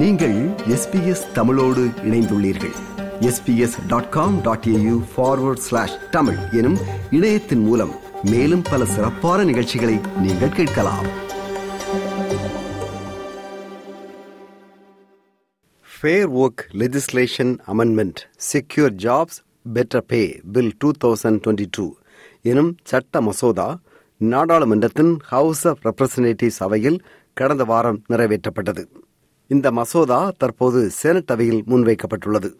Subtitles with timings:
[0.00, 2.74] நீங்கள் எஸ்பிஎஸ் தமிழோடு இணைந்துள்ளீர்கள்.
[3.20, 6.76] SBS dot com dot AU forward slash Tamil எனும்
[7.10, 11.06] இணையத்தின் மூலம் மேலும் பல சிறப்பான நிகழ்ச்சிகளை நீங்கள் கேட்கலாம்.
[16.00, 18.20] Fair work legislation amendment
[18.52, 19.40] secure jobs
[19.74, 21.94] better pay bill two thousand twenty two
[22.42, 23.78] எனும் சட்ட மசோதா
[24.16, 28.84] நாடாளுமன்றத்தின் ஹவுஸ் ஆஃப் ரெப்ரசன்டேட்டிவ்ஸ் அவையில் கடந்த வாரம் நிறைவேற்றப்பட்டது.
[29.48, 32.50] இந்த மசோதா தற்போது செனட் அவையில் முன்வைக்கப்பட்டுள்ளது.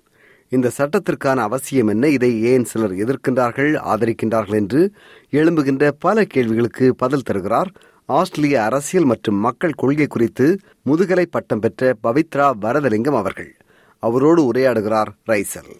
[0.48, 2.08] இந்த சட்டத்திற்கான அவசியம் என்ன?
[2.08, 4.92] இதை ஏன் சிலர் எதிர்க்கின்றார்கள் ஆதரிக்கின்றார்கள் என்று
[5.30, 7.70] எழும்புகின்ற பல கேள்விகளுக்கு பதில் தருகிறார்
[8.04, 13.56] ஆஸ்திரேலிய அரசியல் மற்றும் மக்கள் கொள்கை குறித்து முதுகலை பட்டம் பெற்ற பவித்ரா வரதலிங்கம் அவர்கள்.
[13.98, 15.74] அவரோடு உரையாடுகிறார் ரைசல்.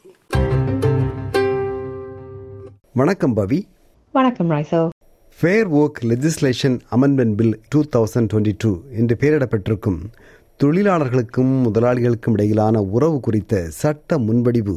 [2.92, 3.62] வணக்கம் பவி.
[4.12, 4.88] வணக்கம் ராய்சோ
[5.40, 9.98] fair work legislation amendment bill two thousand twenty two என்று பெயரிடப்பட்டிருக்கும்
[10.62, 14.76] தொழிலாளர்களுக்கும் முதலாளிகளுக்கும் இடையிலான உறவு குறித்த சட்ட முன்வடிவு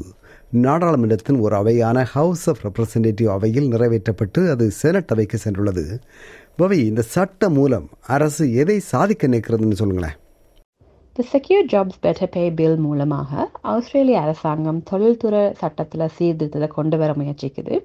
[0.63, 5.86] நாடாளுமன்றத்தின் ஒரு அவையான ஹவுஸ் ஆஃப் ரெப்ரசன்டேட்டிவ் அவையில் நிறைவேற்றப்பட்டு அது செனட் அவைக்கு சென்றுள்ளது.
[6.58, 10.17] பவி இந்த சட்டம் மூலம் அரசு எதை சாதிக்க நிற்கிறதுன்னு சொல்லுங்களேன்.
[11.13, 17.77] The secure jobs better pay bill மூலமாக ஆஸ்திரேலிய அரசாங்கம் தொழில்துறை சட்டத்தில் சீர்திருத்தத்தை கொண்டு வர முயற்சிக்குது.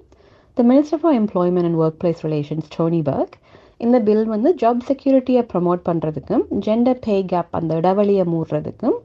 [0.54, 3.36] The minister for employment and workplace relations Tony Burke
[3.80, 8.96] இந்த பில் வந்து ஜாப் செக்யூரிட்டியை ப்ரமோட் பண்ணுறதுக்கும் ஜெண்டர் பே கேப் அந்த இடைவெளியை மூடுறதுக்கும்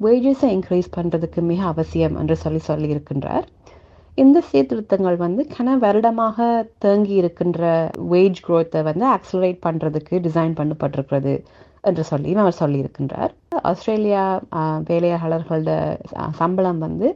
[0.00, 3.44] வேஜஸை இன்க்ரீஸ் பண்ணுறதுக்கு மிக அவசியம் என்று சொல்லி சொல்லி இருக்கின்றார்
[4.18, 6.46] இந்த சீர்திருத்தங்கள் வந்து கன வருடமாக
[6.78, 7.62] தேங்கி இருக்கின்ற
[8.10, 11.34] வேஜ் குரோத்தை வந்து ஆக்சலரேட் பண்ணுறதுக்கு டிசைன் பண்ணப்பட்டிருக்கிறது
[11.80, 13.32] என்று சொல்லியும் அவர் சொல்லியிருக்கின்றார்.
[13.62, 14.22] ஆஸ்திரேலியா
[14.90, 15.72] வேலையாளர்களோட
[16.32, 17.08] சம்பளம் வந்து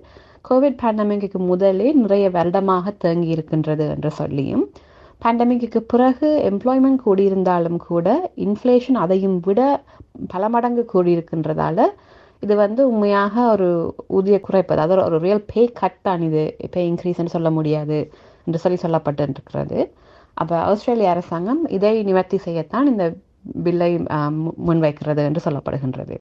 [0.49, 4.67] கோவிட் பேண்டமிக்கு முதலே நிறைய வருடமாக தேங்கி இருக்கின்றது என்று சொல்லியும்
[5.23, 8.09] பேண்டமிக்கு பிறகு எம்ப்ளாய்மெண்ட் கூடியிருந்தாலும் கூட
[8.47, 9.61] இன்ஃப்ளேஷன் அதையும் விட
[10.33, 11.87] பல மடங்கு கூடியிருக்கின்றதால
[12.43, 13.69] இது வந்து உண்மையாக ஒரு
[14.17, 14.73] ஊதிய குறைப்பு.
[14.77, 16.43] அதாவது ஒரு ரியல் பே கட் தான் இது.
[16.75, 17.99] பே இன்க்ரீஸ்ன்னு சொல்ல முடியாது
[18.47, 19.79] என்று சொல்லி சொல்லப்பட்டு இருக்கிறது
[20.41, 23.05] அப்போ ஆஸ்திரேலிய அரசாங்கம் இதை நிவர்த்தி செய்யத்தான் இந்த
[23.65, 23.91] பில்லை
[24.69, 26.17] முன்வைக்கிறது என்று சொல்லப்படுகின்றது.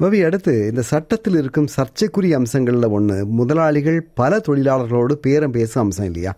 [0.00, 6.32] பவி அடுத்து இந்த சட்டத்தில் இருக்கும் சர்ச்சைக்குரிய அம்சங்களில் ஒன்று முதலாளிகள் பல தொழிலாளர்களோடு பேரம் பேசும் அம்சம் இல்லையா?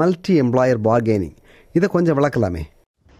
[0.00, 1.36] மல்டி எம்ப்ளாயர் பார்கெனிங்
[1.78, 2.60] இதை கொஞ்சம் விளக்கலாமே.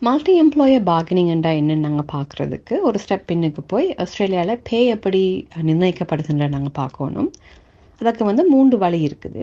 [0.06, 5.22] மல்டி எம்ப்ளாயர் பார்கனிங் என்னன்னு நாங்கள் பார்க்குறதுக்கு ஒரு ஸ்டெப் பின்னுக்கு போய் ஆஸ்திரேலியாவில் பே எப்படி
[5.68, 7.30] நிர்ணயிக்கப்படுதுன்ற நாங்கள் பார்க்கணும்.
[8.00, 9.42] அதுக்கு வந்து மூன்று வழி இருக்குது.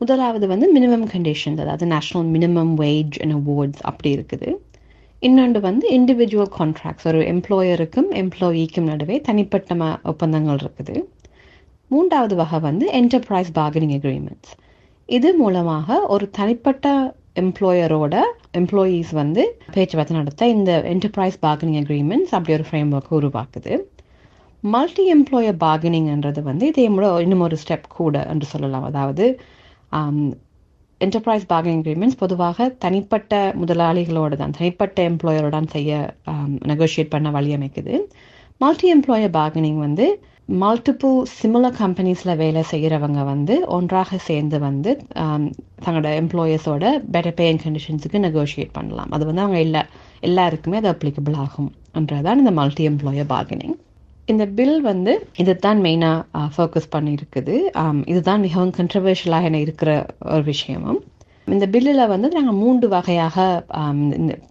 [0.00, 4.50] முதலாவது வந்து மினிமம் கண்டிஷன்ஸ் அதாவது national minimum wage and awards அப்படி இருக்குது.
[5.28, 10.96] இன்னொன்று வந்து இண்டிவிஜுவல் கான்ட்ராக்ட்ஸ் ஒரு எம்ப்ளாயருக்கும் எம்ப்ளாயிக்கும் நடுவே தனிப்பட்ட ம ஒப்பந்தங்கள் இருக்குது.
[11.94, 14.52] மூன்றாவது வகை வந்து என்டர்பிரைஸ் பார்கனிங் அக்ரிமெண்ட்ஸ்
[15.08, 16.88] இது மூலமாக ஒரு தனிப்பட்ட
[17.42, 18.14] எம்ப்ளாயரோட
[18.54, 19.42] எம்ப்ளாயீஸ் வந்து
[19.74, 23.72] பேச்சுவார்த்தை நடத்த இந்த என்டர்பிரைஸ் பார்கனிங் அக்ரிமெண்ட்ஸ் அப்படி ஒரு ஃப்ரேம் ஒர்க் உருவாக்குது.
[24.64, 26.84] மல்டி எம்ப்ளாயர் பார்கனிங்ன்றது வந்து இதே
[27.24, 28.86] இன்னும் ஒரு ஸ்டெப் கூட என்று சொல்லலாம்.
[28.90, 29.26] அதாவது
[31.00, 36.00] என்டர்பிரைஸ் பார்கனிங் அக்ரிமெண்ட்ஸ் பொதுவாக தனிப்பட்ட முதலாளிகளோடு தான் தனிப்பட்ட எம்ப்ளாயரோட செய்ய
[36.70, 37.94] நெகோஷியேட் பண்ண வழி அமைக்குது.
[38.64, 40.06] மல்டி எம்ப்ளாயர் பார்கனிங் வந்து
[40.58, 44.90] மல்டிபிள் சிமிலர் கம்பெனிஸில் வேலை செய்கிறவங்க வந்து ஒன்றாக சேர்ந்து வந்து
[45.84, 46.84] தங்களோட எம்ப்ளாயர்ஸோட
[47.14, 49.10] பெட்டர் பே அண்ட் கண்டிஷன்ஸுக்கு நெகோஷியேட் பண்ணலாம்.
[49.10, 49.82] அது வந்து அவங்க எல்லா
[50.28, 53.76] எல்லாருக்குமே அது அப்ளிகபிள் ஆகும் என்றதான் இந்த மல்டி எம்ப்ளாயர் பார்கனிங்
[54.28, 55.12] இந்த பில் வந்து
[55.42, 57.54] இதுதான் மெயினாக ஃபோக்கஸ் பண்ணியிருக்குது.
[58.12, 59.92] இதுதான் மிகவும் கண்ட்ரவர்ஷியலாக என்ன இருக்கிற
[60.34, 61.00] ஒரு விஷயமும்.
[61.54, 63.36] இந்த பில்லில் வந்து நாங்கள் மூன்று வகையாக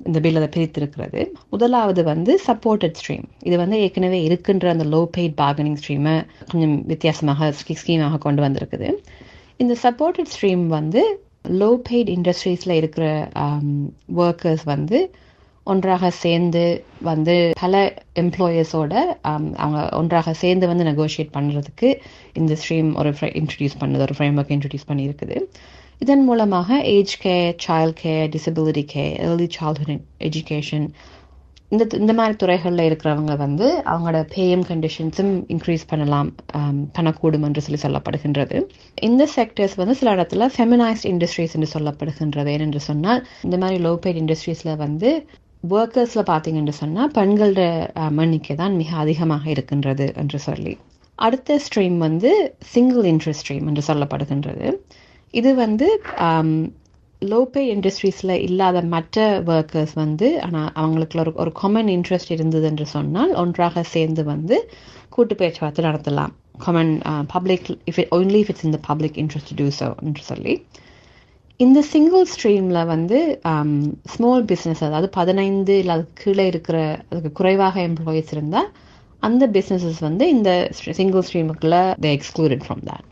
[0.08, 1.22] இந்த பில்லில் பிரித்திருக்கிறது.
[1.54, 6.16] முதலாவது வந்து சப்போர்ட்டட் ஸ்ட்ரீம் இது வந்து ஏற்கனவே இருக்கின்ற அந்த லோ பெய்ட் பார்கனிங் ஸ்ட்ரீமை
[6.52, 8.90] கொஞ்சம் வித்தியாசமாக ஸ்கீமாக கொண்டு வந்திருக்குது.
[9.64, 11.04] இந்த சப்போர்ட்டட் ஸ்ட்ரீம் வந்து
[11.62, 13.06] லோ பெய்ட் இண்டஸ்ட்ரீஸில் இருக்கிற
[14.26, 15.00] ஒர்க்கர்ஸ் வந்து
[15.72, 16.64] ஒன்றாக சேர்ந்து
[17.10, 17.34] வந்து
[17.64, 17.82] பல
[18.22, 18.94] எம்ப்ளாயர்ஸோட
[19.32, 21.90] அவங்க ஒன்றாக சேர்ந்து வந்து நெகோஷியேட் பண்ணுறதுக்கு
[22.42, 23.12] இந்த ஸ்ட்ரீம் ஒரு
[23.42, 25.38] இன்ட்ரடியூஸ் பண்ணுது ஒரு ஃப்ரேம் ஒர்க் இன்ட்ரடியூஸ் பண்ணியிருக்குது.
[26.02, 30.86] இதன் மூலமாக age care child care disability care early childhood education
[31.74, 36.30] இந்த இந்த மாதிரி துறைகளில் இருக்கிறவங்க வந்து அவங்களோட பேஎம் கண்டிஷன்ஸும் இன்க்ரீஸ் பண்ணலாம்
[36.96, 38.56] பண்ணக்கூடும் என்று சொல்லி சொல்லப்படுகின்றது.
[39.08, 42.50] இந்த செக்டர்ஸ் வந்து சில இடத்துல ஃபெமினைஸ்ட் இண்டஸ்ட்ரீஸ் என்று சொல்லப்படுகின்றது.
[42.56, 45.12] ஏனென்று சொன்னால் இந்த மாதிரி லோ பெய்ட் இண்டஸ்ட்ரீஸில் வந்து
[45.64, 47.62] ஒர்க்கர்ஸில் பார்த்தீங்கன்னு சொன்னால் பெண்களோட
[48.26, 50.74] எண்ணிக்கை தான் மிக அதிகமாக இருக்கின்றது என்று சொல்லி.
[51.20, 52.32] அடுத்த ஸ்ட்ரீம் வந்து
[52.74, 54.68] சிங்கிள் இன்ட்ரெஸ்ட் ஸ்ட்ரீம் என்று சொல்லப்படுகின்றது.
[55.34, 55.88] இது வந்து
[57.22, 59.18] லோபே இண்டஸ்ட்ரீஸில் இல்லாத மற்ற
[59.54, 64.58] ஒர்க்கர்ஸ் வந்து ஆனால் அவங்களுக்கு ஒரு ஒரு காமன் இன்ட்ரெஸ்ட் இருந்தது என்று சொன்னால் ஒன்றாக சேர்ந்து வந்து
[65.10, 66.34] கூட்டு பேச்சுவார்த்தை நடத்தலாம்.
[66.66, 66.94] Common
[67.34, 70.54] public if it only if it's இந்த பப்ளிக் இன்ட்ரெஸ்ட் டூ ஸோ என்று சொல்லி.
[71.60, 73.18] இந்த சிங்கிள் ஸ்ட்ரீமில் வந்து
[74.14, 76.78] ஸ்மால் பிஸ்னஸ் அதாவது பதினைந்து இல்லை அதுக்கு கீழே இருக்கிற
[77.10, 78.70] அதுக்கு குறைவாக எம்ப்ளாயீஸ் இருந்தால்
[79.24, 80.50] அந்த பிஸ்னஸஸ் வந்து இந்த
[81.00, 83.06] சிங்கிள் ஸ்ட்ரீமுக்குள்ளே தே எக்ஸ்க்ளூடட் ஃப்ரம் தேட்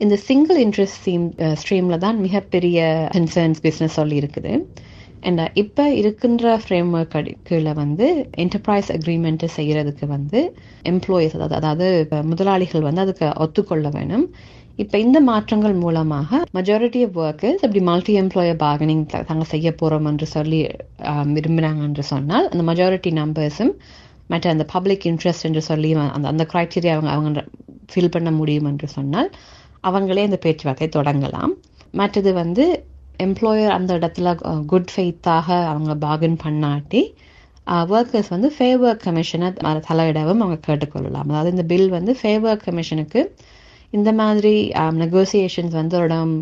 [0.00, 1.26] இந்த சிங்கிள் இன்ட்ரெஸ்ட் ஸ்ட்ரீம்
[1.60, 2.78] ஸ்ட்ரீமில் தான் மிகப்பெரிய
[3.14, 4.52] கன்சர்ன்ஸ் பிஸ்னஸ் சொல்லி இருக்குது.
[5.22, 7.14] அண்ட் uh, இப்போ இருக்கின்ற ஃப்ரேம் ஒர்க்
[7.48, 8.06] கீழே வந்து
[8.42, 10.40] என்டர்பிரைஸ் அக்ரிமெண்ட்டு செய்கிறதுக்கு வந்து
[10.84, 11.86] எம்ப்ளாயீஸ் அதாவது அதாவது
[12.24, 14.26] முதலாளிகள் வந்து அதுக்கு ஒத்துக்கொள்ள வேணும்.
[14.78, 20.26] இப்போ இந்த மாற்றங்கள் மூலமாக மெஜாரிட்டி ஆஃப் ஒர்க்கர்ஸ் அப்படி மல்டி எம்ப்ளாயர் பார்கனிங் தாங்க செய்ய போகிறோம் என்று
[20.34, 20.60] சொல்லி
[21.10, 21.26] ஆஹ்,
[21.88, 23.72] என்று சொன்னால் அந்த மெஜாரிட்டி நம்பர்ஸும்
[24.30, 27.40] மற்ற அந்த பப்ளிக் இன்ட்ரெஸ்ட் என்று சொல்லி அந்த அந்த க்ரைட்டீரியா அவங்க அவங்க
[27.90, 29.28] ஃபில் பண்ண முடியும் என்று சொன்னால்
[29.88, 31.52] அவங்களே அந்த பேச்சுவார்த்தை தொடங்கலாம்.
[32.00, 32.64] மற்றது வந்து
[33.26, 34.28] எம்ப்ளாயர் அந்த இடத்துல
[34.72, 37.02] குட் ஃபெய்த்தாக அவங்க பார்கன் பண்ணாட்டி
[37.96, 39.48] ஒர்க்கர்ஸ் வந்து ஃபேவர் கமிஷனை
[39.88, 41.28] தலையிடவும் அவங்க கேட்டுக்கொள்ளலாம்.
[41.30, 43.20] அதாவது இந்த பில் வந்து ஃபேவர் கமிஷனுக்கு
[43.92, 44.52] இந்த மாதிரி
[45.02, 46.34] நெகோசியேஷன்ஸ் வந்து ஒரு இடம்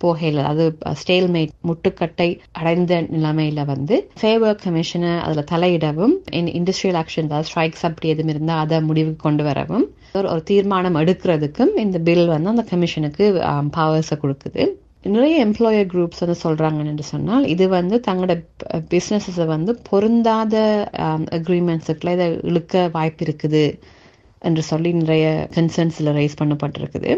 [0.00, 0.64] போகையில் அது
[1.00, 2.28] ஸ்டேல்மேட் முட்டுக்கட்டை
[2.60, 6.14] அடைந்த நிலைமையில வந்து ஃபேவர் கமிஷனை அதில் தலையிடவும்
[6.58, 9.86] இண்டஸ்ட்ரியல் ஆக்ஷன் அதாவது ஸ்ட்ரைக்ஸ் அப்படி எதுவும் இருந்தால் அதை முடிவுக்கு கொண்டு வரவும்
[10.18, 13.24] ஒரு ஒரு தீர்மானம் எடுக்கிறதுக்கும் இந்த பில் வந்து அந்த கமிஷனுக்கு
[13.76, 14.62] பவர்ஸை um, கொடுக்குது.
[15.14, 18.34] நிறைய எம்ப்ளாயர் குரூப்ஸ் வந்து சொல்றாங்கன்னு என்று சொன்னால் இது வந்து தங்களோட
[18.92, 20.54] பிஸ்னஸஸை வந்து பொருந்தாத
[21.04, 23.64] um, அக்ரிமெண்ட்ஸுக்குள்ள இதை இழுக்க வாய்ப்பு இருக்குது
[24.42, 25.26] என்று சொல்லி நிறைய
[25.56, 27.10] கன்சர்ன்ஸில் ரைஸ் பண்ணப்பட்டிருக்குது.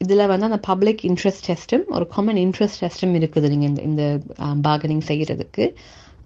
[0.00, 4.04] இதில் வந்து அந்த பப்ளிக் இன்ட்ரெஸ்ட் டெஸ்ட்டும் ஒரு காமன் இன்ட்ரெஸ்ட் டெஸ்ட்டும் இருக்குது நீங்கள் இந்த இந்த
[4.46, 5.66] um, பார்கனிங் செய்கிறதுக்கு.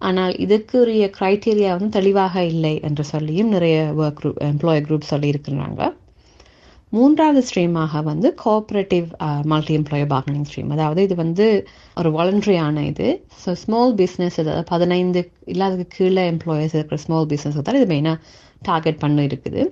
[0.01, 5.81] ஆனால் இதுக்குரிய க்ரைட்டீரியா வந்து தெளிவாக இல்லை என்று சொல்லியும் நிறைய ஒர்க் குரூப் எம்ப்ளாயர் குரூப் சொல்லி இருக்கிறாங்க
[6.93, 9.07] மூன்றாவது ஸ்ட்ரீமாக வந்து cooperative
[9.53, 11.47] multi employer bargaining stream அதாவது இது வந்து
[12.01, 13.09] ஒரு வாலண்டரியான இது.
[13.43, 15.21] ஸோ ஸ்மால் பிஸ்னஸ் அதாவது பதினைந்து
[15.55, 18.19] இல்லாததுக்கு கீழே எம்ப்ளாயர்ஸ் இருக்கிற ஸ்மால் பிஸ்னஸ் தான் இது மெயினாக
[18.71, 19.63] டார்கெட் பண்ண இருக்குது.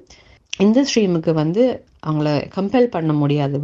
[0.65, 1.63] இந்த ஸ்ட்ரீமுக்கு வந்து
[2.09, 3.57] அவங்கள கம்பேர் பண்ண முடியாது.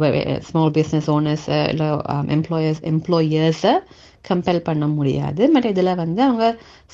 [0.49, 1.89] ஸ்மால் பிஸ்னஸ் ஓனர்ஸ் இல்லை
[2.37, 3.73] எம்ப்ளாயர்ஸ் எம்ப்ளாயர்ஸை
[4.29, 5.43] கம்பேர் பண்ண முடியாது.
[5.53, 6.45] பட் இதில் வந்து அவங்க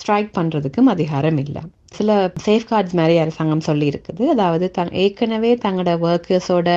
[0.01, 1.63] ஸ்ட்ரைக் பண்ணுறதுக்கும் அதிகாரம் இல்லை.
[1.91, 4.23] சில சேஃப்கார்ட்ஸ் மாதிரி அரசாங்கம் சொல்லியிருக்குது.
[4.33, 6.69] அதாவது தங் ஏற்கனவே தங்களோட ஒர்க்கர்ஸோட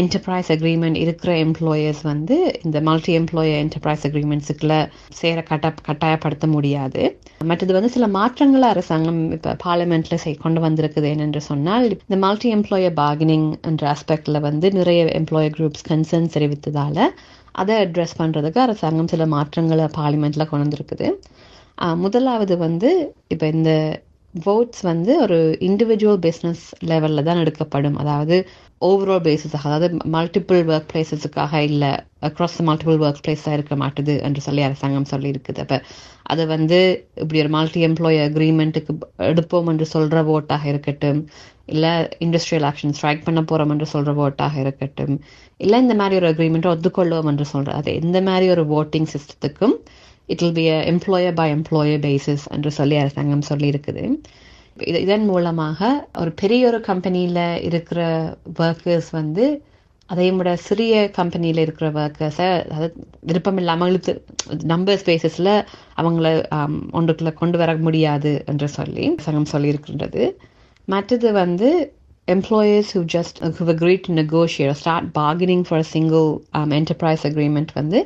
[0.00, 2.36] என்டர்பிரைஸ் அக்ரிமெண்ட் இருக்கிற எம்ப்ளாயர்ஸ் வந்து
[2.66, 4.76] இந்த மல்டி எம்ப்ளாயர் என்டர்பிரைஸ் அக்ரிமெண்ட்ஸுக்குள்ள
[5.20, 7.02] சேர கட்ட கட்டாயப்படுத்த முடியாது.
[7.50, 12.96] மற்றது வந்து சில மாற்றங்களை அரசாங்கம் இப்போ பார்லிமெண்ட்ல செய் கொண்டு வந்திருக்குது என்னென்று சொன்னால் இந்த மல்டி எம்ப்ளாயர்
[13.02, 17.08] பார்கனிங் என்ற ஆஸ்பெக்டில் வந்து நிறைய எம்ப்ளாயர் குரூப்ஸ் கன்சர்ன் தெரிவித்ததால
[17.60, 21.08] அதை அட்ரஸ் பண்ணுறதுக்கு அரசாங்கம் சில மாற்றங்களை பார்லிமெண்ட்டில் கொண்டு வந்திருக்குது.
[22.04, 22.88] முதலாவது வந்து
[23.34, 23.70] இப்போ இந்த
[24.34, 27.96] ஓட்ஸ் வந்து ஒரு இண்டிவிஜுவல் பிஸ்னஸ் லெவலில் தான் எடுக்கப்படும்.
[27.96, 28.36] அதாவது
[28.80, 31.90] ஓவரால் பேசிஸ் அதாவது மல்டிபிள் ஒர்க் பிளேசஸுக்காக இல்லை
[32.28, 35.60] அக்ராஸ் மல்டிபிள் ஒர்க் பிளேஸாக இருக்க மாட்டுது என்று சொல்லி அரசாங்கம் சொல்லியிருக்குது.
[35.60, 35.78] அப்போ
[36.22, 36.78] அதை வந்து
[37.14, 38.94] இப்படி ஒரு மல்டி எம்ப்ளாயி அக்ரிமெண்ட்டுக்கு
[39.30, 41.20] எடுப்போம் என்று சொல்கிற ஓட்டாக இருக்கட்டும்.
[41.66, 41.92] இல்லை
[42.26, 45.16] இண்டஸ்ட்ரியல் ஆக்ஷன் ஸ்ட்ரைக் பண்ண போகிறோம் என்று சொல்கிற ஓட்டாக இருக்கட்டும்.
[45.56, 49.76] இல்லை இந்த மாதிரி ஒரு அக்ரிமெண்ட்டை ஒத்துக்கொள்வோம் என்று சொல்கிற அது எந்த மாதிரி ஒரு voting சிஸ்டத்துக்கும்
[50.30, 54.04] it will be a employer by employer basis என்று சொல்லி அரசாங்கம் சொல்லியிருக்குது.
[55.02, 55.80] இதன் மூலமாக
[56.18, 58.00] ஒரு பெரிய ஒரு கம்பெனியில் இருக்கிற
[58.58, 59.44] ஒர்க்கர்ஸ் வந்து
[60.10, 62.88] அதையும் விட சிறிய கம்பெனியில் இருக்கிற ஒர்க்கர்ஸை அதாவது
[63.20, 64.12] விருப்பம் இல்லாமல் இழுத்து
[64.66, 65.52] நம்பர்ஸ் பேசிஸில்
[65.96, 66.28] அவங்கள
[66.92, 70.24] ஒன்றுக்குள்ளே கொண்டு வர முடியாது என்று சொல்லி சங்கம் சொல்லியிருக்கின்றது.
[70.88, 71.68] மற்றது வந்து
[72.28, 76.28] employers who just uh, who've agreed to negotiate or start bargaining for a single
[76.58, 77.98] um, enterprise agreement வந்து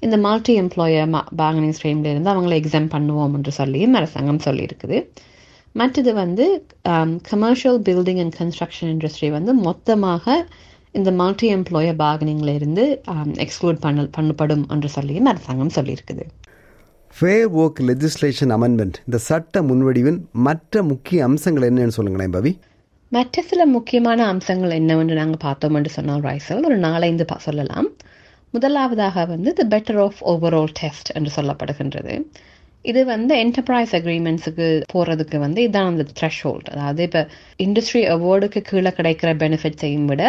[0.00, 1.10] இந்த மல்டி எம்ப்ளாயர்
[1.40, 4.98] பார்கனிங் ஸ்ட்ரீம்ல இருந்து அவங்களை எக்ஸாம் பண்ணுவோம் என்று சொல்லியும் அரசாங்கம் சொல்லியிருக்குது.
[5.72, 6.44] மற்றது வந்து
[7.30, 10.34] commercial building and construction industry வந்து மொத்தமாக
[10.98, 16.26] இந்த மல்டி எம்ப்ளாயர் பார்கனிங்ல இருந்து um, எக்ஸ்க்ளூட் பண்ண பண்ணப்படும் என்று சொல்லியும் அரசாங்கம் சொல்லியிருக்குது.
[17.16, 22.52] ஃபேர் ஒர்க் லெஜிஸ்லேஷன் அமெண்ட்மெண்ட் இந்த சட்ட முன்வடிவின் மற்ற முக்கிய அம்சங்கள் என்னன்னு சொல்லுங்களேன் பவி.
[23.12, 27.88] மற்ற சில முக்கியமான அம்சங்கள் என்னவென்று நாங்கள் பார்த்தோம் என்று சொன்னால் ரைசல் ஒரு நாலஞ்சு சொல்லலாம்.
[28.54, 32.14] முதலாவதாக வந்து the better off overall test என்று சொல்லப்படுகின்றது.
[32.84, 37.20] இது வந்து என்டர்பிரைஸ் அக்ரிமெண்ட்ஸுக்கு போகிறதுக்கு வந்து இதுதான் அந்த த்ரெஷ் ஹோல்ட் அதாவது இப்போ
[37.58, 40.22] இண்டஸ்ட்ரி அவார்டுக்கு கீழே கிடைக்கிற பெனிஃபிட்ஸையும் விட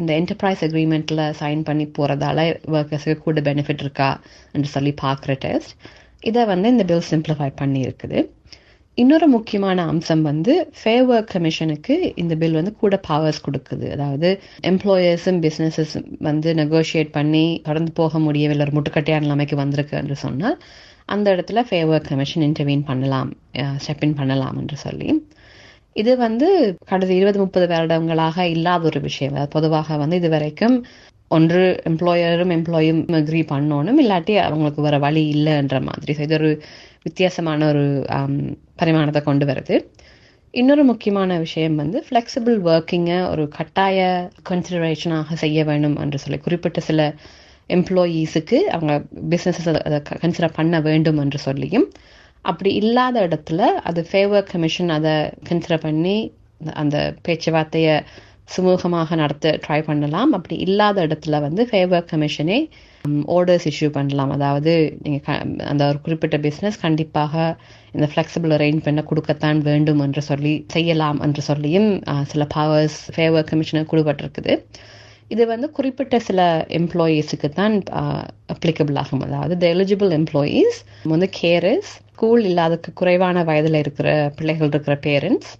[0.00, 2.40] இந்த என்டர்பிரைஸ் அக்ரிமெண்ட்டில் சைன் பண்ணி போகிறதால
[2.78, 4.10] ஒர்க்கர்ஸுக்கு கூட பெனிஃபிட் இருக்கா
[4.52, 5.74] என்று சொல்லி பார்க்குற டெஸ்ட்
[6.20, 8.18] இதை வந்து இந்த பில் சிம்பிளிஃபை பண்ணியிருக்குது.
[8.98, 13.86] இன்னொரு முக்கியமான அம்சம் வந்து ஃபேர் ஒர்க் கமிஷனுக்கு இந்த பில் வந்து கூட பவர்ஸ் கொடுக்குது.
[13.90, 14.28] அதாவது
[14.70, 15.94] எம்ப்ளாயர்ஸும் பிஸ்னஸஸ்
[16.28, 20.56] வந்து நெகோஷியேட் பண்ணி கடந்து போக முடியவில்லை ஒரு முட்டுக்கட்டையான நிலைமைக்கு வந்திருக்கு என்று சொன்னால்
[21.14, 23.30] அந்த இடத்துல ஃபேர் ஒர்க் கமிஷன் இன்டர்வீன் பண்ணலாம்
[23.84, 25.08] ஸ்டெப் இன் பண்ணலாம் என்று சொல்லி.
[25.96, 26.48] இது வந்து
[26.90, 29.38] கடந்த இருபது முப்பது வருடங்களாக இல்லாத ஒரு விஷயம்.
[29.54, 30.76] பொதுவாக வந்து இது வரைக்கும்
[31.30, 31.60] ஒன்று
[31.90, 33.98] எம்ப்ளாயரும் எம்ப்ளாயும் அக்ரி பண்ணணும்.
[34.04, 36.12] இல்லாட்டி அவங்களுக்கு வர வழி இல்லைன்ற மாதிரி.
[36.26, 36.50] இது ஒரு
[37.02, 37.84] வித்தியாசமான ஒரு
[38.80, 39.76] பரிமாணத்தை கொண்டு வருது.
[40.54, 43.98] இன்னொரு முக்கியமான விஷயம் வந்து ஃப்ளெக்சிபிள் ஒர்க்கிங்கை ஒரு கட்டாய
[44.50, 47.00] கன்சிடரேஷனாக செய்ய வேண்டும் என்று சொல்லி குறிப்பிட்ட சில
[47.70, 48.94] எம்ப்ளாயீஸுக்கு அவங்க
[49.32, 51.86] பிஸ்னஸஸ் அதை கன்சிடர் பண்ண வேண்டும் என்று சொல்லியும்
[52.44, 55.14] அப்படி இல்லாத இடத்துல அது ஃபேவர் கமிஷன் அதை
[55.48, 56.16] கன்சிடர் பண்ணி
[56.74, 56.96] அந்த
[57.28, 57.94] பேச்சுவார்த்தையை
[58.54, 60.30] சுமூகமாக நடத்த ட்ரை பண்ணலாம்.
[60.36, 62.58] அப்படி இல்லாத இடத்துல வந்து ஃபேவர் கமிஷனே
[63.34, 64.32] ஆர்டர்ஸ் இஷ்யூ பண்ணலாம்.
[64.36, 64.72] அதாவது
[65.04, 67.34] நீங்கள் அந்த ஒரு குறிப்பிட்ட பிஸ்னஸ் கண்டிப்பாக
[67.96, 71.88] இந்த ஃப்ளெக்சிபிள் அரேஞ்ச்மெண்ட்டை கொடுக்கத்தான் வேண்டும் என்று சொல்லி செய்யலாம் என்று சொல்லியும்
[72.32, 74.54] சில பவர்ஸ் ஃபேவர் கமிஷனர் கொடுப்பட்டிருக்குது
[75.34, 76.42] இது வந்து குறிப்பிட்ட சில
[76.78, 77.74] எம்ப்ளாயீஸுக்கு தான்
[78.54, 79.24] அப்ளிகபிள் ஆகும்.
[79.26, 80.78] அதாவது த எலிஜிபிள் எம்ப்ளாயீஸ்
[81.12, 85.52] வந்து கேரஸ் ஸ்கூல் இல்லாதக்கு குறைவான வயதில் இருக்கிற பிள்ளைகள் இருக்கிற parents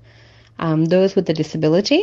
[0.93, 2.01] those with disability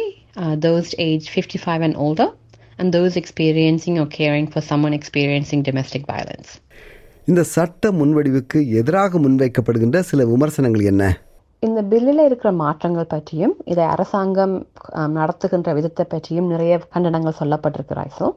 [0.59, 2.33] those age fifty five and older
[2.79, 6.49] and those experiencing or caring for someone experiencing domestic violence.
[7.27, 11.05] இந்த சட்ட முன்வடிவுக்கு எதிராக முன்வைக்கப்படுகின்ற சில விமர்சனங்கள் என்ன
[11.63, 14.53] இந்த பில்லில் இருக்கிற மாற்றங்கள் பற்றியும் இதை அரசாங்கம்
[15.17, 18.27] நடத்துகின்ற விதத்தை பற்றியும் நிறைய கண்டனங்கள் சொல்லப்பட்டிருக்கிறாய் ஸோ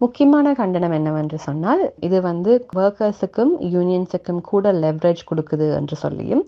[0.00, 6.44] முக்கியமான கண்டனம் என்னவென்று சொன்னால் இது வந்து ஒர்க்கர்ஸுக்கும் யூனியன்ஸுக்கும் கூட லெவரேஜ் கொடுக்குது என்று சொல்லியும்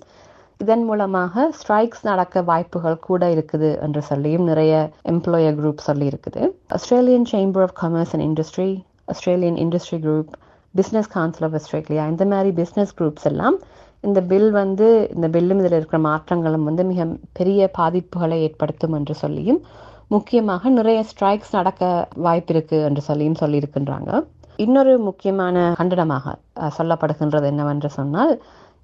[0.60, 4.72] இதன் மூலமாக ஸ்ட்ரைக்ஸ் நடக்க வாய்ப்புகள் கூட இருக்குது என்று சொல்லியும் நிறைய
[5.04, 8.68] எம்ப்ளாயர் குரூப் சொல்லி இருக்குது Australian Chamber of Commerce and Industry
[9.04, 10.30] Australian Industry Group
[10.74, 13.56] Business Council of Australia இந்த மாதிரி பிஸ்னஸ் குரூப்ஸ் எல்லாம்
[14.00, 19.60] இந்த பில் வந்து இந்த பில்லும் இதில் இருக்கிற மாற்றங்களும் வந்து மிக பெரிய பாதிப்புகளை ஏற்படுத்தும் என்று சொல்லியும்
[20.08, 24.10] முக்கியமாக நிறைய ஸ்ட்ரைக்ஸ் நடக்க வாய்ப்பு இருக்கு என்று சொல்லியும் சொல்லியிருக்கின்றாங்க.
[24.56, 26.34] இன்னொரு முக்கியமான கண்டனமாக
[26.78, 28.32] சொல்லப்படுகின்றது என்னவென்று சொன்னால்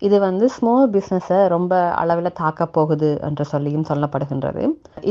[0.07, 4.63] இது வந்து ஸ்மால் பிஸ்னஸை ரொம்ப அளவில் தாக்க போகுது என்று சொல்லியும் சொல்லப்படுகின்றது.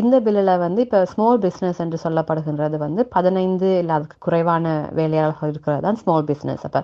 [0.01, 4.65] இந்த பில்லில் வந்து இப்போ ஸ்மால் பிஸ்னஸ் என்று சொல்லப்படுகின்றது வந்து பதினைந்து இல்லை அதுக்கு குறைவான
[4.99, 6.81] வேலையாளர்கள் இருக்கிறது தான் ஸ்மால் பிஸ்னஸ் அப்போ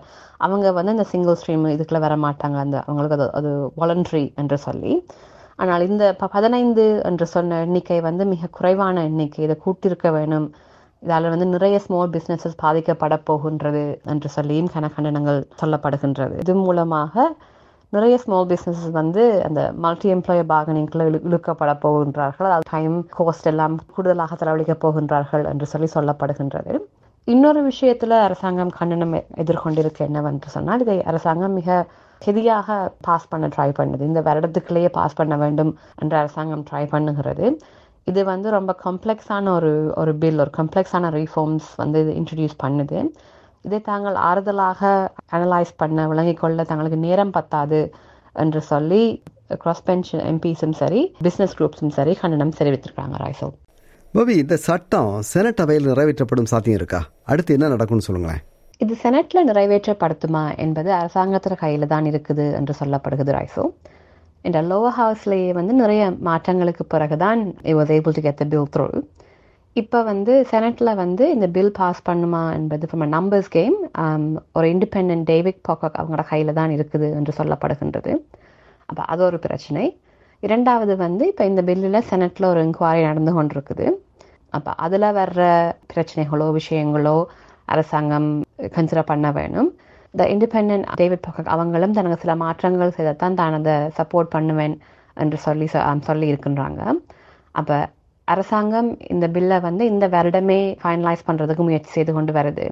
[0.48, 2.60] அவங்க வந்து இந்த சிங்கிள் ஸ்ட்ரீம் இதுக்குள்ள வர மாட்டாங்க.
[2.66, 4.94] அந்த அவங்களுக்கு அது அது வாலண்ட்ரி என்று சொல்லி.
[5.64, 9.42] ஆனால் இந்த பதினைந்து என்று சொன்ன எண்ணிக்கை வந்து மிக குறைவான எண்ணிக்கை.
[9.48, 10.48] இதை கூட்டிருக்க வேணும்.
[11.04, 13.84] இதால் வந்து நிறைய ஸ்மால் பிஸ்னஸஸ் பாதிக்கப்பட போகின்றது
[14.14, 16.36] என்று சொல்லியும் கனகண்டனங்கள் சொல்லப்படுகின்றது.
[16.44, 17.28] இது மூலமாக
[17.96, 22.50] நிறைய ஸ்மால் பிஸ்னஸஸ் வந்து அந்த மல்டி எம்ப்ளாயர் பார்கனிங்கில் இழுக்கப்பட போகின்றார்கள்.
[22.56, 26.74] அது டைம் கோஸ்ட் எல்லாம் கூடுதலாக செலவழிக்க போகின்றார்கள் என்று சொல்லி சொல்லப்படுகின்றது.
[27.34, 31.78] இன்னொரு விஷயத்துல அரசாங்கம் கண்டனம் எதிர்கொண்டிருக்கு என்னவென்று சொன்னால் இதை அரசாங்கம் மிக
[32.26, 32.68] ஹெதியாக
[33.08, 34.04] பாஸ் பண்ண ட்ரை பண்ணுது.
[34.12, 35.72] இந்த வருடத்துக்குள்ளேயே பாஸ் பண்ண வேண்டும்
[36.02, 37.48] என்று அரசாங்கம் ட்ரை பண்ணுகிறது.
[38.12, 39.72] இது வந்து ரொம்ப காம்ப்ளெக்ஸான ஒரு
[40.02, 43.00] ஒரு பில் ஒரு காம்ப்ளெக்ஸான ரீஃபார்ம்ஸ் வந்து இது இன்ட்ரடியூஸ் பண்ணுது.
[43.66, 44.82] இதை தாங்கள் ஆறுதலாக
[45.36, 47.80] அனலைஸ் பண்ண விளங்கிக் கொள்ள தங்களுக்கு நேரம் பத்தாது
[48.44, 49.04] என்று சொல்லி
[49.64, 53.48] கிராஸ் பெஞ்ச் எம்பிஸும் சரி பிஸ்னஸ் குரூப்ஸும் சரி கண்டனம் தெரிவித்திருக்காங்க ராய்சோ.
[54.14, 57.02] பவி இந்த சட்டம் செனட் அவையில் நிறைவேற்றப்படும் சாத்தியம் இருக்கா?
[57.32, 58.44] அடுத்து என்ன நடக்கும்னு சொல்லுங்களேன்.
[58.84, 63.66] இது செனட்ல நிறைவேற்றப்படுத்துமா என்பது அரசாங்கத்தின் கையில தான் இருக்குது என்று சொல்லப்படுகிறது ராய்சோ.
[64.48, 68.88] இந்த லோவர் ஹவுஸ்லேயே வந்து நிறைய மாற்றங்களுக்கு பிறகுதான் it was able to get the bill through
[69.82, 73.76] இப்போ வந்து செனட்டில் வந்து இந்த பில் பாஸ் பண்ணுமா என்பது ஃப்ரம் நம்பர்ஸ் கேம்
[74.58, 78.12] ஒரு இண்டிபெண்ட் டேவிட் பாக்காக் அவங்களோட கையில் தான் இருக்குது என்று சொல்லப்படுகின்றது.
[78.90, 79.84] அப்போ அது ஒரு பிரச்சனை.
[80.44, 83.88] இரண்டாவது வந்து இப்போ இந்த பில்லில் செனட்டில் ஒரு இன்கொயரி நடந்து கொண்டிருக்குது.
[84.54, 85.42] அப்போ அதில் வர்ற
[85.94, 87.18] பிரச்சனைகளோ விஷயங்களோ
[87.74, 88.30] அரசாங்கம்
[88.78, 89.70] கன்சிடர் பண்ண வேணும்.
[90.14, 94.78] த இண்டிபெண்ட் டேவிட் பாக்காக் அவங்களும் தனக்கு சில மாற்றங்கள் செய்தத்தான் தான் அதை சப்போர்ட் பண்ணுவேன்
[95.18, 96.82] என்று சொல்லி um, சொல்லி இருக்கின்றாங்க.
[97.56, 97.76] அப்போ
[98.34, 102.66] அரசாங்கம் இந்த பில்லை வந்து இந்த வருடமே ஃபைனலைஸ் பண்ணுறதுக்கு முயற்சி செய்து கொண்டு வருது.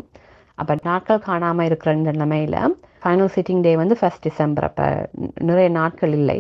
[0.62, 2.60] அப்போ நாட்கள் காணாமல் இருக்கிற இந்த நிலைமையில்
[3.04, 4.88] ஃபைனல் சிட்டிங் டே வந்து ஃபர்ஸ்ட் டிசம்பர் அப்போ
[5.50, 6.40] நிறைய நாட்கள் இல்லை.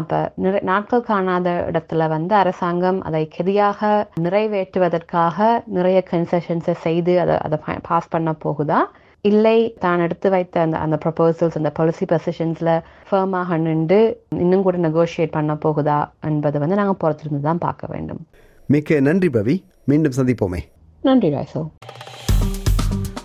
[0.00, 3.90] அப்போ நிறைய நாட்கள் காணாத இடத்துல வந்து அரசாங்கம் அதை கெதியாக
[4.24, 7.58] நிறைவேற்றுவதற்காக நிறைய கன்செஷன்ஸை செய்து அதை அதை
[7.90, 8.80] பாஸ் பண்ண போகுதா?
[9.28, 13.98] இல்லை தான் எடுத்து வைத்த அந்த அந்த ப்ரொபோசல்ஸ் அந்த பாலிசி பொசிஷன்ஸில் ஃபேமாக நின்று
[14.28, 18.26] இன்னும் கூட நெகோஷியேட் பண்ண போகுதா என்பதை வந்து நாங்கள் பொறுத்திருந்து தான் பார்க்க வேண்டும்.
[18.66, 19.64] மிக்க நன்றி பவி.
[19.84, 20.60] மீண்டும் சந்திப்போமே.
[21.02, 21.62] நன்றி ராய்சோ.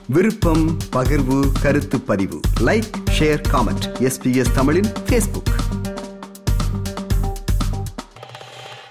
[0.07, 2.39] விருப்பம் பகிர்வு கருத்து பதிவு.
[2.65, 5.51] லைக் ஷேர் காமெண்ட் எஸ்பிஎஸ் தமிழின் ஃபேஸ்புக்